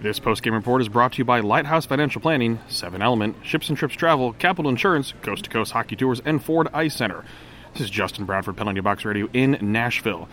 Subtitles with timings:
[0.00, 3.76] This post-game report is brought to you by Lighthouse Financial Planning, Seven Element, Ships and
[3.76, 7.24] Trips Travel, Capital Insurance, Coast to Coast Hockey Tours, and Ford Ice Center.
[7.72, 10.28] This is Justin Bradford, Penalty Box Radio in Nashville.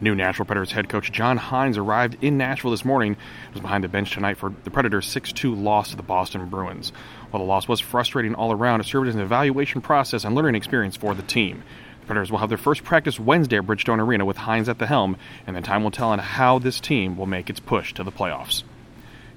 [0.00, 3.14] New Nashville Predators head coach John Hynes arrived in Nashville this morning.
[3.14, 6.90] He was behind the bench tonight for the Predators' 6-2 loss to the Boston Bruins.
[7.30, 10.56] While the loss was frustrating all around, it served as an evaluation process and learning
[10.56, 11.62] experience for the team.
[12.00, 14.86] The Predators will have their first practice Wednesday at Bridgestone Arena with Hynes at the
[14.88, 15.16] helm,
[15.46, 18.10] and then time will tell on how this team will make its push to the
[18.10, 18.64] playoffs.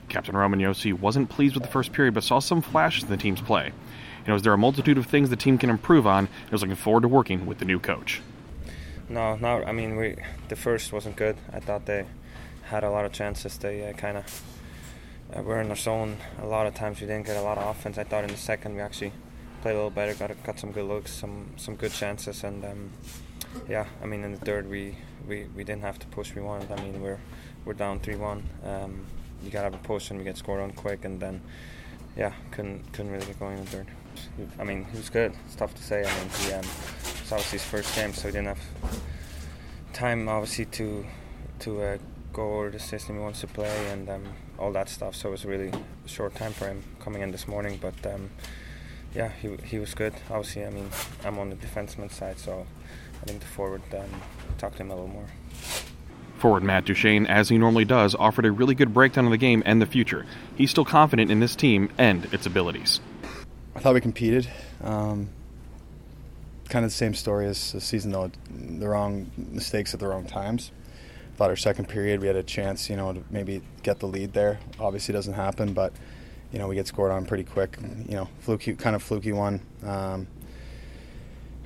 [0.09, 3.17] Captain Roman Josi wasn't pleased with the first period, but saw some flashes in the
[3.17, 3.71] team's play.
[4.25, 6.61] He knows there are a multitude of things the team can improve on, and was
[6.61, 8.21] looking forward to working with the new coach.
[9.07, 9.63] No, no.
[9.63, 10.17] I mean, we
[10.49, 11.37] the first wasn't good.
[11.51, 12.05] I thought they
[12.65, 13.57] had a lot of chances.
[13.57, 14.43] They uh, kind of
[15.35, 17.01] uh, were in our zone a lot of times.
[17.01, 17.97] We didn't get a lot of offense.
[17.97, 19.11] I thought in the second we actually
[19.61, 20.13] played a little better.
[20.13, 22.91] Got got some good looks, some some good chances, and um,
[23.67, 23.85] yeah.
[24.03, 24.95] I mean, in the third we,
[25.27, 26.35] we, we didn't have to push.
[26.35, 26.71] We wanted.
[26.71, 27.19] I mean, we're
[27.65, 28.43] we're down three one.
[28.63, 29.05] Um,
[29.43, 31.41] you gotta have a push and we get scored on quick, and then
[32.17, 33.87] yeah, couldn't couldn't really get going in the third.
[34.59, 35.33] I mean, he was good.
[35.45, 36.01] It's tough to say.
[36.01, 36.65] I mean, he um,
[37.21, 38.59] it's obviously his first game, so he didn't have
[39.93, 41.05] time obviously to
[41.59, 41.97] to uh,
[42.33, 44.23] go over the system he wants to play and um,
[44.57, 45.15] all that stuff.
[45.15, 45.71] So it was really
[46.05, 48.05] short time for him coming in this morning, but.
[48.05, 48.29] Um,
[49.15, 50.13] yeah, he, he was good.
[50.29, 50.89] Obviously, I mean,
[51.25, 52.65] I'm on the defenseman side, so
[53.21, 54.21] I think the forward um,
[54.57, 55.27] talked to him a little more.
[56.39, 59.61] Forward Matt Duchene, as he normally does, offered a really good breakdown of the game
[59.65, 60.25] and the future.
[60.55, 62.99] He's still confident in this team and its abilities.
[63.75, 64.49] I thought we competed.
[64.83, 65.29] Um,
[66.69, 68.31] kind of the same story as the season, though.
[68.49, 70.71] The wrong mistakes at the wrong times.
[71.35, 74.33] Thought our second period we had a chance, you know, to maybe get the lead
[74.33, 74.59] there.
[74.79, 75.93] Obviously, doesn't happen, but
[76.51, 77.77] you know we get scored on pretty quick.
[78.07, 79.61] You know, fluky, kind of fluky one.
[79.83, 80.27] Um,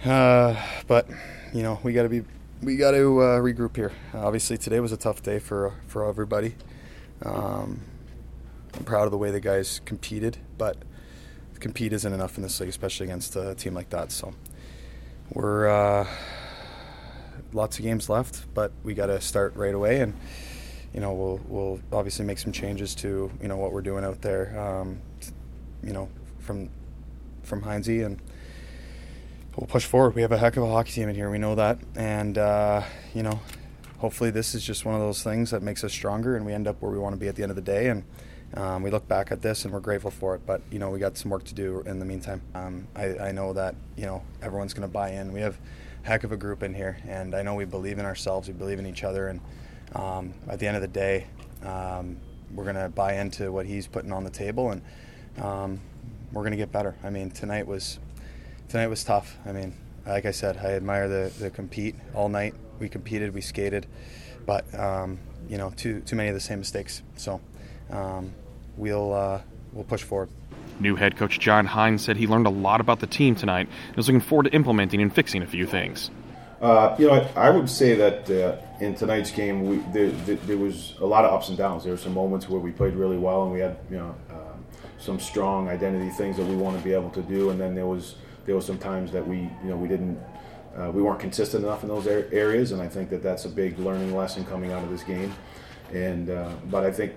[0.05, 0.55] uh,
[0.87, 1.07] but
[1.53, 2.23] you know we got to be
[2.61, 3.91] we got to uh, regroup here.
[4.13, 6.55] Obviously, today was a tough day for for everybody.
[7.23, 7.81] Um,
[8.75, 10.77] I'm proud of the way the guys competed, but
[11.59, 14.11] compete isn't enough in this league, especially against a team like that.
[14.11, 14.33] So
[15.31, 16.07] we're uh,
[17.53, 20.13] lots of games left, but we got to start right away, and
[20.93, 24.21] you know we'll we'll obviously make some changes to you know what we're doing out
[24.21, 24.59] there.
[24.59, 24.99] Um,
[25.83, 26.69] you know from
[27.43, 28.19] from Hynes and
[29.55, 30.15] we'll push forward.
[30.15, 31.29] We have a heck of a hockey team in here.
[31.29, 32.83] We know that, and uh,
[33.13, 33.39] you know,
[33.99, 36.67] hopefully this is just one of those things that makes us stronger, and we end
[36.67, 37.89] up where we want to be at the end of the day.
[37.89, 38.03] And
[38.55, 40.45] um, we look back at this and we're grateful for it.
[40.45, 42.41] But you know, we got some work to do in the meantime.
[42.53, 45.33] Um, I, I, know that you know everyone's going to buy in.
[45.33, 45.57] We have
[46.03, 48.47] a heck of a group in here, and I know we believe in ourselves.
[48.47, 49.39] We believe in each other, and
[49.95, 51.27] um, at the end of the day,
[51.63, 52.17] um,
[52.53, 54.81] we're going to buy into what he's putting on the table, and
[55.41, 55.79] um,
[56.31, 56.95] we're going to get better.
[57.03, 57.99] I mean, tonight was
[58.69, 59.37] tonight was tough.
[59.45, 59.73] I mean,
[60.05, 62.53] like I said, I admire the, the compete all night.
[62.79, 63.87] We competed, we skated,
[64.45, 67.01] but um, you know, too too many of the same mistakes.
[67.15, 67.39] So
[67.89, 68.33] um,
[68.77, 69.41] we'll uh,
[69.71, 70.29] we'll push forward.
[70.79, 73.97] New head coach John Hynes said he learned a lot about the team tonight and
[73.97, 76.09] is looking forward to implementing and fixing a few things.
[76.61, 80.37] Uh, you know, I, I, would say that uh, in tonight's game, we, there, there,
[80.37, 81.83] there, was a lot of ups and downs.
[81.83, 84.53] There were some moments where we played really well and we had, you know, uh,
[84.97, 87.85] some strong identity things that we want to be able to do, and then there
[87.85, 90.19] was there were some times that we you know we didn't
[90.77, 93.77] uh, we weren't consistent enough in those areas, and I think that that's a big
[93.77, 95.33] learning lesson coming out of this game.
[95.91, 97.13] And uh, but I think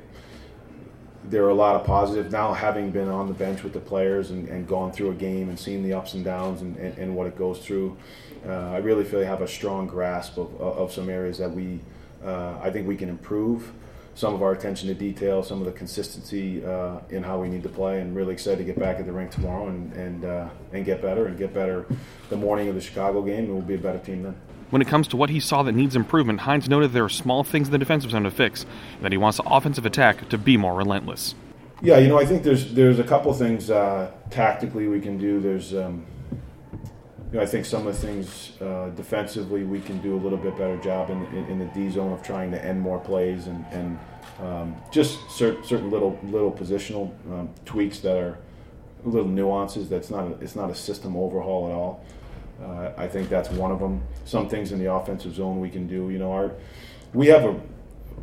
[1.25, 4.31] there are a lot of positives now having been on the bench with the players
[4.31, 7.17] and, and gone through a game and seen the ups and downs and, and, and
[7.17, 7.97] what it goes through.
[8.47, 11.81] Uh, I really feel I have a strong grasp of, of some areas that we
[12.25, 13.73] uh, I think we can improve
[14.17, 17.63] some of our attention to detail, some of the consistency uh, in how we need
[17.63, 20.49] to play, and really excited to get back at the rink tomorrow and and uh,
[20.73, 21.87] and get better and get better
[22.31, 24.35] the morning of the Chicago game, and we'll be a better team then.
[24.71, 27.45] When it comes to what he saw that needs improvement, Hynes noted there are small
[27.45, 30.39] things in the defensive zone to fix, and that he wants the offensive attack to
[30.39, 31.35] be more relentless.
[31.83, 35.41] Yeah, you know, I think there's there's a couple things uh, tactically we can do.
[35.41, 36.07] There's um,
[37.37, 40.57] know, I think some of the things uh, defensively we can do a little bit
[40.57, 43.65] better job in, in, in, the D zone of trying to end more plays and,
[43.71, 43.99] and
[44.41, 48.39] um, just certain, certain little little positional um, tweaks that are
[49.05, 49.89] little nuances.
[49.89, 52.05] That's not a, it's not a system overhaul at all.
[52.63, 54.03] Uh, I think that's one of them.
[54.25, 56.11] Some things in the offensive zone we can do.
[56.11, 56.53] You know, our
[57.13, 57.61] we have a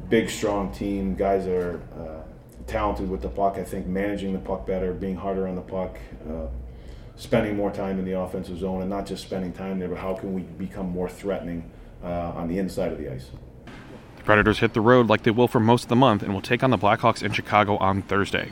[0.09, 1.15] big, strong team.
[1.15, 2.23] Guys are uh,
[2.67, 3.57] talented with the puck.
[3.57, 5.97] I think managing the puck better, being harder on the puck.
[6.27, 6.47] Uh,
[7.15, 10.13] spending more time in the offensive zone and not just spending time there, but how
[10.13, 11.69] can we become more threatening
[12.03, 13.29] uh, on the inside of the ice.
[14.17, 16.41] The Predators hit the road like they will for most of the month and will
[16.41, 18.51] take on the Blackhawks in Chicago on Thursday.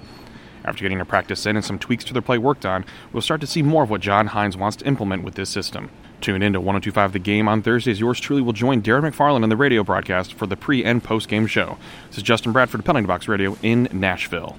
[0.63, 3.41] After getting a practice in and some tweaks to their play worked on, we'll start
[3.41, 5.89] to see more of what John Hynes wants to implement with this system.
[6.19, 7.99] Tune in to 1025 The Game on Thursdays.
[7.99, 11.27] Yours truly will join Darren McFarland in the radio broadcast for the pre and post
[11.27, 11.77] game show.
[12.09, 14.55] This is Justin Bradford, Penalty Box Radio in Nashville.